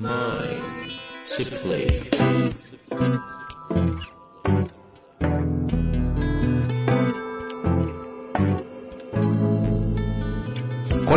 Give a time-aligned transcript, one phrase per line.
[0.00, 0.06] こん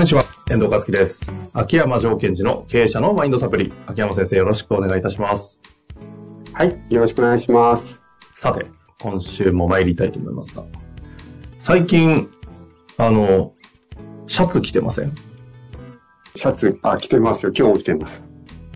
[0.02, 1.32] にちは、遠藤和樹です。
[1.54, 3.72] 秋山条件時の経営者のマインドサプリ。
[3.88, 5.62] 秋山先生よろしくお願いいたします。
[6.52, 8.02] はい、よろしくお願いします。
[8.36, 8.66] さて、
[9.00, 10.66] 今週も参りたいと思いますが、
[11.60, 12.30] 最近、
[12.98, 13.54] あの、
[14.28, 15.16] シャツ着てません？
[16.36, 17.54] シャツ、あ、着てますよ。
[17.58, 18.26] 今日も着てます。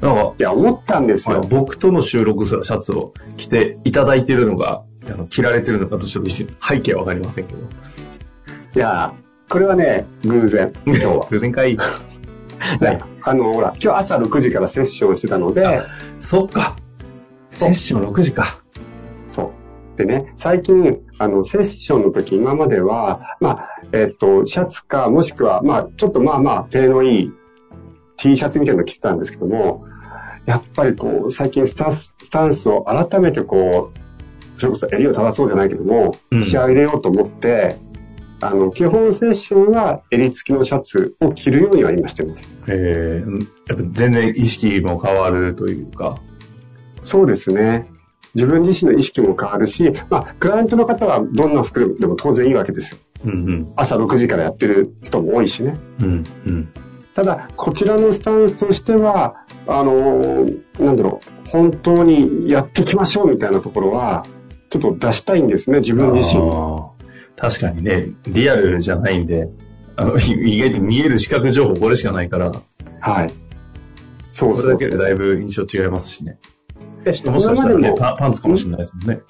[0.02, 1.42] なんか、いや、思ったんですよ。
[1.42, 6.46] 僕との収録シャツを着ていただいているのが、あの着られてるのかとちょっと背
[6.82, 7.60] 景はわかりませんけど。
[8.76, 9.14] いや、
[9.50, 11.28] これはね、偶然、 今日は。
[11.30, 11.78] 偶然かい。
[12.82, 15.82] ねあの、ほら、今日朝6時からセッションしてたので、
[16.22, 16.76] そっか。
[17.50, 18.62] セッション6時か。
[19.30, 19.52] そ
[19.96, 19.98] う。
[19.98, 27.34] でね、最近、あの、セッションの時、今までは、まあ、えっと、シャツか、もしくは、まあ、ちょっとまあまあ、手のいい
[28.18, 29.86] T シャツみたいなの着てたんですけども、
[30.46, 37.78] やっぱりこう、最近スタンス、スタンスを改めてこう、それこそ襟を正そうじゃないけども、うん仕上げようと思って、
[38.40, 42.50] あの、基本セッションは襟付きのシャツを着るようには今してます。
[42.68, 46.20] えー、やっぱ全然意識も変わるというか。
[47.04, 47.90] そうですね。
[48.36, 53.00] 自分自身の意識も変わるし、まあ、クライアントの方はどんな服でも当然いいわけですよ。
[53.26, 53.74] うんうん。
[53.76, 55.78] 朝6時からやってる人も多いしね。
[56.00, 56.70] うんうん。
[57.18, 64.24] ただ、こちらのスタンスとしては、あのーなんだろう、本当にやっていきましょうみたいなところは、
[64.70, 66.44] ちょっと出したいんですね、自分自身。
[67.36, 69.50] 確かにね、リアルじゃないんで、
[69.96, 72.52] あの、い意外と見える視覚情報これしかないから、
[73.00, 73.34] はい。
[74.30, 76.38] そうそうそうだけでだいぶ印象違いますしね。
[77.04, 79.22] でもしかしたらねパン、パンツかもしれないですもんね。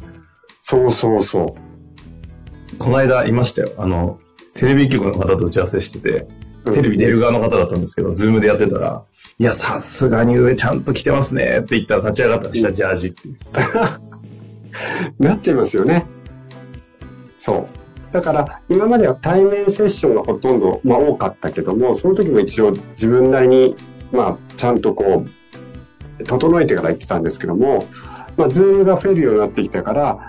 [0.62, 1.56] そうそうそ
[2.74, 2.76] う。
[2.80, 3.72] この間いましたよ。
[3.78, 4.20] あの、
[4.56, 6.28] テレビ局の方と打ち合わせしてて、
[6.72, 9.04] テレビ出る側の方だったんですけど、ズームでやってたら、
[9.40, 13.30] いや、さすがに上ちゃんと着てますねって言ったら立ち上がったら下ジャージって。
[15.20, 16.06] なっちゃいますよね。
[17.38, 17.68] そ
[18.12, 18.14] う。
[18.14, 23.76] だから、今までは対面セッションがほとんど、まあ多かったけども、その時も一応自分なりに、
[24.12, 25.26] まあ、ちゃんとこ
[26.20, 27.86] う、整えてから言ってたんですけども、
[28.38, 30.20] まあ、 Zoomが増えるようになってきたから、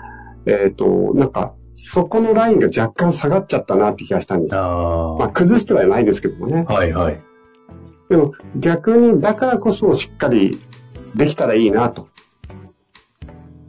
[0.45, 5.15] えっ、と、なんか、そこのラインが若干下がっちゃったなって気がしたんですよ。
[5.15, 6.65] あまあ、崩してはないですけどもね。
[6.67, 6.73] あ。
[6.73, 7.19] はいはい。
[8.09, 10.59] でも、逆に、だからこそしっかり
[11.15, 12.09] できたらいいなと。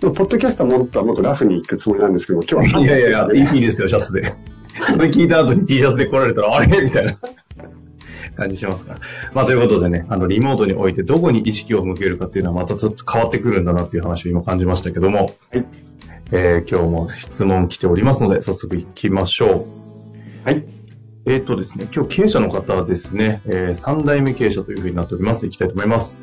[0.00, 2.81] ポッドキャストはもっともっとラフに行くつもりなんですけども、今日は。
[2.82, 4.34] いやいやいや、いいいいですよ、シャツで。
[4.93, 6.82] それ聞いた後に T シャツで来られたら、あれ？
[6.82, 7.16] みたいな
[8.37, 8.99] 感じしますから。
[9.34, 15.65] まあ、ということでね、あの、リモートにおいてどこに意識を向けるかっていうのはまたちょっと変わってくるんだなっていう話を今感じましたけども、はい
[16.32, 19.66] えー今日も質問来ておりますので、早速行きましょ
[20.44, 20.48] う。
[20.48, 20.64] はい。
[21.26, 25.46] えーっとですね、今日経営者の方ですね、え3代目経営者というふうになっております。
[25.46, 26.20] 行きたいと思います。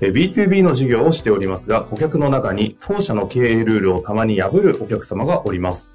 [0.00, 5.92] えー B2B の事業をしておりますが、顧客の中に当社の経営ルールをたまに破るお客様がおります。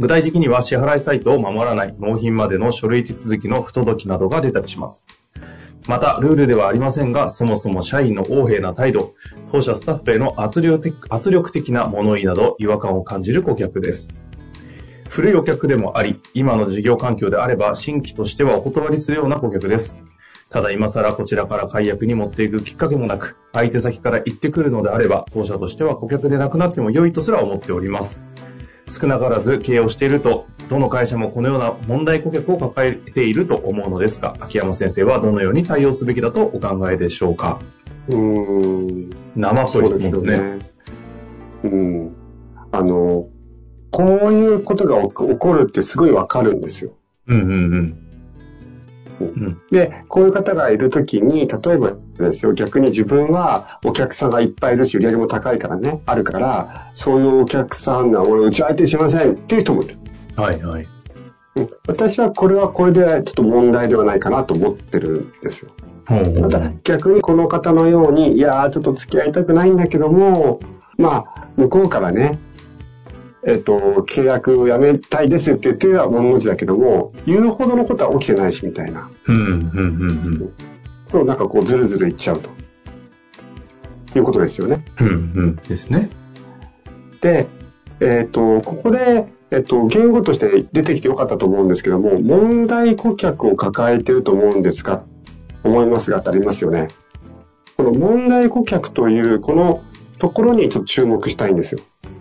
[0.00, 5.06] 具体的には支払いサイトを守らない、納品までの書類手続きの不届きなどが出たりします。
[5.86, 9.12] また、ルールではありませんが、そもそも社員の横柄な態度、
[9.52, 14.08] 当社スタッフへの圧力的な物言いなど違和感を感じる顧客です。
[15.10, 20.00] 古いお客でもあり、今の事業環境であれば新規としてはお断りするような顧客です。
[20.48, 28.22] ただ今更こちらから解約に持っていくきっかけもなく、相手先から言ってくるのであれば、当社としては顧客でなくなっても良いとすら思っております。
[28.88, 37.60] 少なからず経営をしていると、どの会社もこのような問題顧客を抱えていると思うのですが、秋山先生はどのように対応すべきだとお考えでしょうか？
[38.08, 39.10] うーん。
[39.36, 40.36] 生っぽい質問ですね。
[40.36, 40.58] そうね。
[41.64, 42.16] うん。
[42.72, 43.28] あの、
[43.90, 46.92] こういうことが起こ起こるってすごいわかるんですよ。
[47.26, 48.03] うんうんうん。
[49.20, 59.96] うんで、こういう方がいるときに、例えばですよ、逆に自分はお客さんがいっぱいいるし、売り上げも高いからね、あるから、そういうお客さんが、俺、うち相手しませんっていう人もいる。
[60.36, 60.82] はいはい。
[61.56, 65.70] うん私はこれはこれでちょっと問題ではないかなと思ってるんですよ。
[66.48, 70.60] た逆にこの方のように、いやーちょっと付き合いたくないんだけども、
[70.98, 72.38] まあ、向こうからね、
[73.46, 79.10] えっと、契約をやめたいですって言っては物持ちだけども、言うほどのことは起きてないしみたいな。
[79.26, 80.52] うんうんうんうん。
[81.04, 82.50] そう、なんかこうずるずるいっちゃうと。
[84.16, 84.84] いうことですよね。
[85.00, 85.12] うんう
[85.46, 86.08] んですね。
[87.20, 87.46] で、
[88.00, 95.04] えっ、と、ここで、えっ、と、言語として出てきてよかったと思うんですけども、問題顧客を抱えてると思うんですが、
[95.62, 96.88] 思いますがってありますよね。
[97.76, 99.82] この問題顧客という、この
[100.18, 101.80] ところにちょっと注目したいんですよ。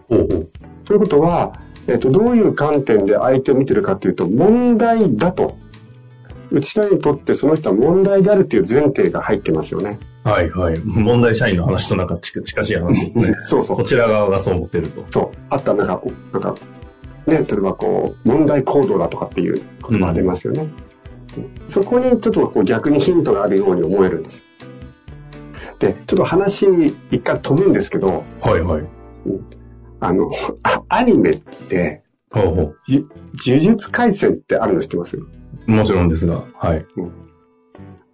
[0.10, 0.50] ほうほう。
[0.86, 1.54] ということは、
[1.88, 5.58] えっ、と、どういう観点で相手を見てるかというと、問題だと。
[6.52, 9.98] うちらにとってその人は問題であるという前提が入ってますよね。
[10.24, 10.80] はいはい。
[10.80, 13.36] 問題社員の話となんか近近しい話ですね。
[13.42, 13.84] そうそうこ。
[13.84, 15.04] ちら側がそう思ってると。
[15.10, 15.38] そう。
[15.50, 16.02] あとはなんか、
[16.32, 16.56] なんか、
[17.26, 20.68] ね、例えばこう、問題行動だとかっていう言葉が出ますよね。
[21.68, 24.44] そこにちょっとこう逆にヒントがあるように思えるんです。
[25.80, 28.84] で、ちょっと話一回飛ぶんですけど、はいはい。
[30.06, 30.32] あの、
[30.64, 32.02] あアニメって、
[32.32, 33.06] ほうほじ
[33.46, 35.18] 呪術廻戦ってあるの知ってます？
[35.18, 35.28] う。
[35.72, 36.86] もちろんですが、はい。
[36.98, 37.12] うん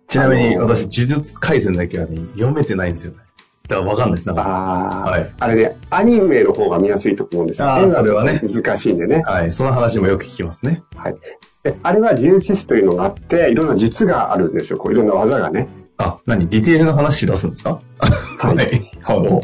[0.08, 3.20] ちなみに私、呪術廻戦だけはね、読めてないんですよね。
[3.68, 4.28] だからわかんないです。
[4.28, 7.70] なんかああ、はいあれね、アニメの方が見やすいと思うんですよ。
[7.70, 9.22] あーそれはね難しいんでね。
[9.24, 9.52] はい。
[9.52, 10.82] その話もよく聞きますね。
[10.96, 11.16] はい。
[11.62, 14.80] であれは人獅子というのがあって、いろんな術があるんですよ。
[14.80, 15.68] こういろんな技がね。
[15.98, 16.48] あ、何？
[16.50, 17.80] ディテールの話し出すんですか？
[18.00, 19.44] はい はい。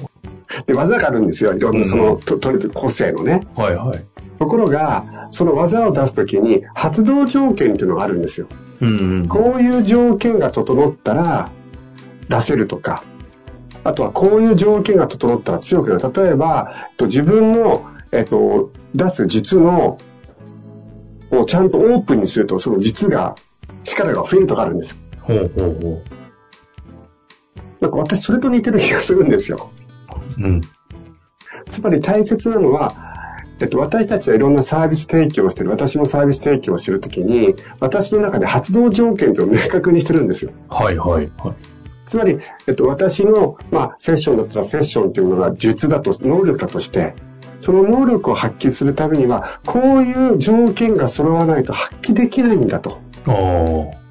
[0.62, 1.54] ほで、技があるんですよ。
[1.54, 3.42] いろんなその、ととり個性のね。
[3.58, 4.06] うはいはい。
[4.40, 8.48] ところが、その技を出すときに発動条件っていうのがあるんですよ。
[8.82, 9.28] うんうん。
[9.28, 11.52] こういう条件が整ったら
[12.30, 13.04] 出せるとか、
[13.84, 16.14] あとはこういう条件が整ったら強くなる。
[16.14, 19.98] 例えば、と自分の、えっと、出す術の、
[21.32, 23.36] をちゃんとオープンにすると、その術が、
[23.84, 24.98] 力が増えるとかあるんですよ。
[25.22, 26.02] ほうほうほ
[27.82, 29.70] なんか私それと似てる気がするんですよ。
[30.38, 30.42] う。
[30.42, 30.62] うん。
[31.70, 32.94] つまり大切なのは、
[33.60, 40.52] えっと、私たちはいろんなサービス提供をしてる、私もサービス提供をするときに、私の中で発動条件というのを明確にしてるんですよ。
[40.70, 41.56] はいはいはい。
[42.06, 42.38] つまり、
[42.68, 47.16] えっと、私の、まあ、セッションだったらセッションというのが術だと、能力だとして、
[47.62, 53.00] その能力を発揮するためには、こういう条件が揃わないと発揮できないんだと。
[53.26, 54.05] ああ。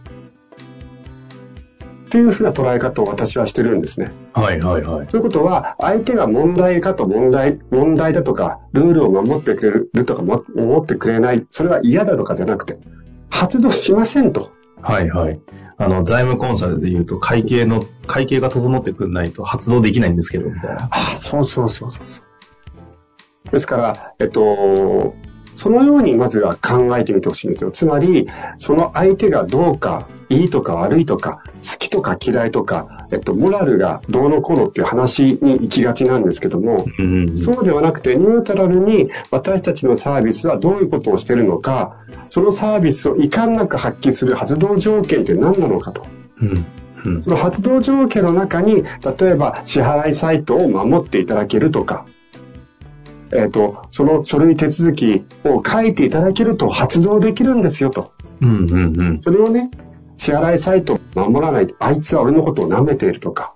[2.14, 4.12] っていうふうな捉え方を私はしてるんですね。
[4.34, 5.06] はいはいはい。
[5.08, 9.62] ということは、相手が問題かと問題、問題だとか、ルールを守ってく
[9.92, 12.78] れるとか、も守ってくれない、それは嫌だとかじゃなくて、
[13.30, 14.52] 発動しませんと。
[14.80, 15.40] はいはい。
[15.76, 20.84] あの、財務コンサルで言うと、会計の、会計が整ってくんないと発動できないんですけど、みたいな。
[20.84, 22.22] ああ、そうそうそうそうそ
[23.48, 23.50] う。
[23.50, 25.16] ですから、えっと、
[25.56, 27.70] そのようにまずは考えてみてほしいんですよ。
[27.70, 28.28] つまり、
[28.58, 36.86] その相手がどうか、いいとか悪いとか、好きとか嫌いとか、えっと、モラルがどうのこうのっていう話に行きがちなんですけども。
[37.36, 41.96] そうではなくて、ニュートラルに私たちのサービスはどういうことをしているのか、
[42.28, 46.04] そのサービスを遺憾なく発揮する発動条件って何なのかと。
[46.40, 46.66] うん。
[47.04, 47.22] うん。
[47.22, 48.82] その発動条件の中に、
[49.18, 52.06] 例えば支払いサイトを守っていただけるとか、
[53.34, 58.12] えっ、と、その書類手続きを書いていただけると発動できるんですよと。
[58.40, 59.20] うんうんうん。
[59.22, 59.70] それをね、
[60.16, 63.54] 支払いサイトを守らないと、あいつは俺のことを舐めているとか、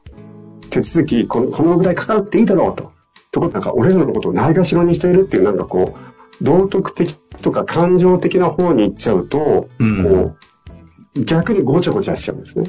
[0.70, 2.92] 手続きこのこのぐらいかかなくていいだろうと。
[3.30, 5.94] ところなんか俺らのことをないがしろにしているっていうなんかこ
[6.40, 10.36] う、道徳的とか感情的な方に行っちゃうと、うんこ
[11.16, 12.68] う、逆にごちゃごちゃしちゃうんですね。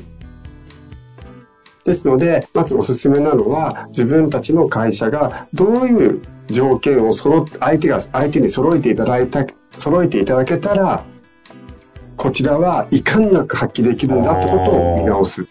[1.90, 9.46] ですので、まずおすすめなのは、自分たちの会社がどういう条件を揃っ相手が、相手に揃えていただいた、
[9.78, 11.04] 揃えていただけたら、
[12.16, 15.48] こちらは遺憾なく発揮できるんだってことを見直す。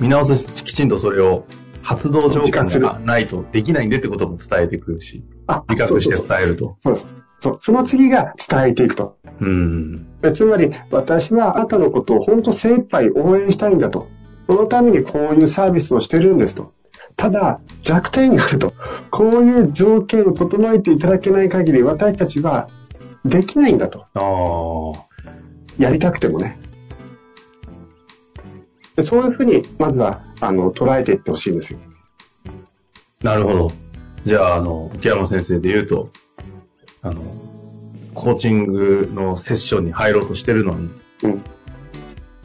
[0.00, 1.44] 見直すし、きちんとそれを
[1.82, 6.76] 発動条件がないとできないんでってことも伝えていくし、あ自覚して伝えると。
[6.80, 7.56] そうそうそう。
[7.58, 9.18] その次が伝えていくと。
[9.40, 10.06] うん。
[10.22, 14.08] えつまり、私はあなたのことを本当精一杯応援したいんだと。
[14.42, 16.72] そのためにこういうサービスをしてるんですと。
[17.16, 18.74] ただ、弱点があると。
[19.10, 22.68] こういう条件を整えていただけない限り、私たちは
[23.24, 24.06] できないんだと。
[25.78, 26.58] やりたくてもね。
[28.96, 31.78] でそういうふうに、まずは、あの、捉えていってほしいんですよ。
[33.22, 33.72] なるほど。
[34.24, 36.10] じゃあ、あの、木山先生で言うと、
[37.02, 37.22] あの、
[38.14, 40.90] コーチングのセッションに入ろうとしてるのに、
[41.22, 41.42] うん。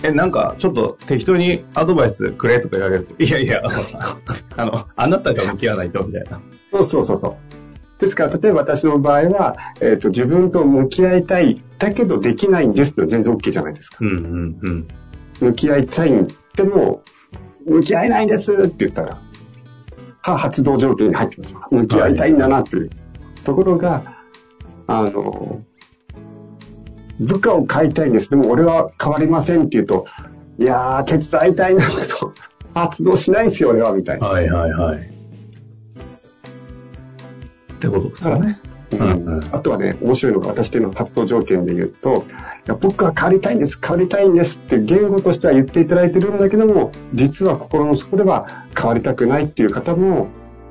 [0.03, 3.63] え、なんか、ちょっと適当にアドバイスくれとか言われると、いやいや、
[4.55, 6.39] あの、あなたが向き合わないと、みたいな。
[6.71, 8.01] そうそうそうそう。
[8.01, 13.97] ですから、例えば私の場合は、えっ、と、自分と向き合いたい、だけどできないんですって全然 OK じゃないですか。
[14.01, 14.87] うんうんうん。
[15.39, 17.01] 向き合いたいんでも、
[17.65, 19.19] 向き合えないんですって言ったら、
[20.21, 21.61] は発動条件に入ってますよ。
[21.71, 22.89] 向き合いたいんだなっていう。
[23.43, 24.17] ところが、
[24.87, 25.63] あの、
[27.19, 28.29] 部下を変えたいんです。
[28.29, 30.05] でも俺は変わりませんって言うと、
[30.59, 32.33] いやー、手伝いたいんだけど、
[32.73, 34.27] 発動しないですよ、俺は、みたいな。
[34.27, 34.97] はいはいはい。
[34.97, 34.99] っ
[37.79, 38.51] てことですよね。
[38.91, 42.25] うんうんあとはね、面白いのが私との活動条件で言うと、
[42.67, 50.27] いや僕は変わりたいんです、変わりたいんですって言語としては言っていただいてるんだけども、実は心の底では変わりたくないっていう方も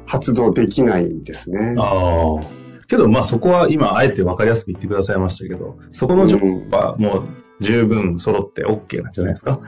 [0.06, 1.74] 発動できないんですね。
[1.76, 2.65] ああ。
[2.88, 7.28] けど、まあそこは今、あえて分かりやすく言ってくださいましたけど、そこの条件はもう
[7.60, 9.60] 十分揃って OK なんじゃないですか？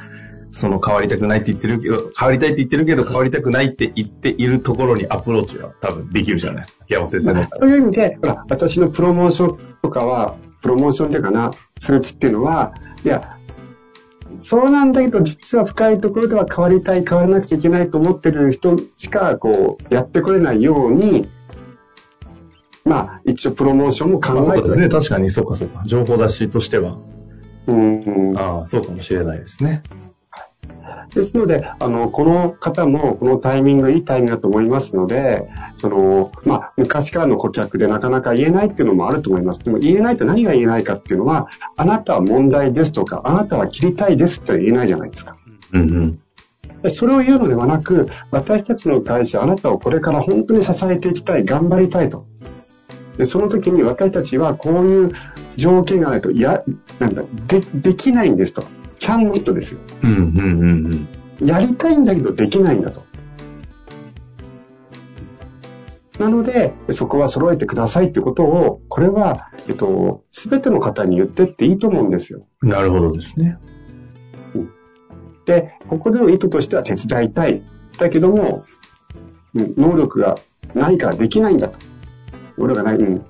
[0.51, 6.85] その変わりたくないって言ってるけど、変わりたいって言ってるけど、変わりたくないって言っているところにアプローチは多分できるじゃないですか？
[6.89, 7.43] 山本先生の。
[7.43, 12.73] そういう意味で、私のプロモーションとかは、プロモーションっていうかな、するっていうのは、
[13.05, 13.37] いや、
[14.33, 21.29] そうなんだけど、実は深いところでは変わりたい、変わらなくちゃいけないと思ってる人しか、こう、やってこれないように、
[22.85, 24.89] まあ、一応プロモーションも考えて、そうですね。
[24.89, 25.83] 確かに、そうかそうか。
[25.87, 26.97] 情報出しとしては。
[27.67, 28.39] うん、うん。
[28.39, 29.83] ああ、そうかもしれないですね。
[31.15, 39.61] ですので、あの、この方もこのタイミングいいタイミングだと思いますので、その、まあ、昔からの顧客でなかなか言えないっていうのもあると思います。
[39.61, 45.37] でも言えないと何が言えないかっていうのは、あなたは問題ですとか、あなたは切りたいですって言えないじゃないですか。
[45.73, 46.19] うん
[46.83, 46.91] うん。
[46.91, 52.27] それを言うのではなく、私たちの会社、あなたをこれから本当に支えていきたい、頑張りたいと。
[53.19, 55.11] でその時に私たちはこういう
[55.57, 56.63] 条件がないと、いや、
[57.01, 58.65] なんだ、で、できないんですと。
[59.01, 59.81] キャンノットですよ。
[60.03, 61.09] うんうんうん
[61.41, 61.47] うん。
[61.47, 63.05] やりたいんだけどできないんだと。
[66.19, 72.47] なので、そこは揃えてくださいってことを、これは、えっと、すべての方に言ってっていいと思うんですよ。
[72.63, 73.59] なるほどですね。
[75.45, 77.63] で、ここでの意図としては手伝いたい。
[77.99, 78.65] だけども、
[79.55, 80.39] うん、能力が
[80.75, 81.88] ないからできないんだと。
[82.59, 82.97] 能力がない。
[82.97, 83.25] うん。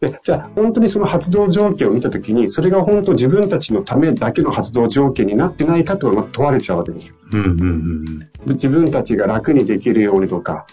[0.00, 7.16] で、じゃあ、本当にその発動条件を見たときに、それが本当自分たちのためだけの発動条件になってないかと問われちゃうわけですよ。
[7.32, 10.66] うんうんうん自分たちが楽にできるようにとか、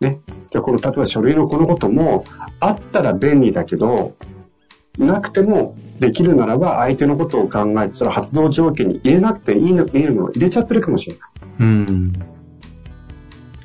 [0.00, 0.20] ね。
[0.50, 2.24] じゃあ、この、例えば書類のこのことも、
[2.60, 4.14] あったら便利だけど、
[4.98, 11.28] なくてもできるならば、相手のことを考えて、それ発動条件に入れなくていいの、いいのを入れちゃってるかもしれない。
[11.60, 12.12] うん。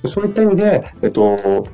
[0.06, 1.68] そういった意味で、えっと、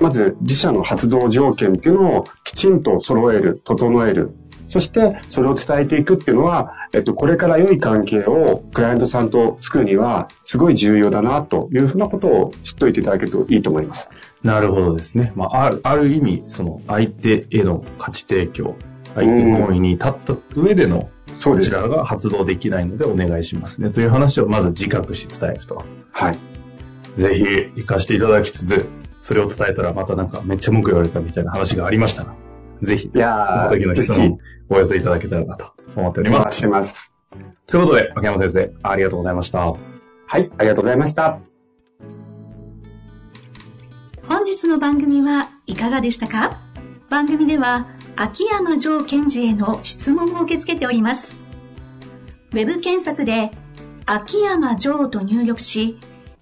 [0.00, 4.30] まず自社の発動条件っていうのをきちんと揃える、整える。
[4.68, 14.10] そして、それを伝えていくっていうのは、えっと、これから良い関係をクライアントさんと作るには、すごい重要だな、というふうなことを知っておいていただけるといいと思います。
[14.42, 15.32] なるほどですね。
[15.36, 18.76] まあ、ある、ある意味、その、相手への価値提供、
[19.14, 21.08] 相手の思いに立った上での、
[21.42, 23.88] こちらが発動できないのでお願いしますね。
[23.88, 25.82] という話をまず自覚し伝えると。
[26.12, 26.38] はい。
[27.16, 28.86] ぜひ、活かしていただきつつ、
[29.28, 32.34] それを伝えたらまたなんかめっちゃ文句言われたみたいな話がありましたら、
[32.80, 34.38] ぜひ、いやー、時の人に
[34.70, 36.56] お寄せいただけたらなと思っております。
[36.56, 37.12] してます。
[37.66, 39.66] ということで、秋山先生、ありがとうございました。
[39.66, 39.76] は
[40.38, 41.40] い、ありがとうございました。
[44.26, 46.56] 本日の番組はいかがでしたか？
[47.10, 51.36] 番組では、秋山城賢治への質問を受け付けております。
[52.52, 53.50] ウェブ検索で、
[54.06, 55.98] 秋山城と入力し、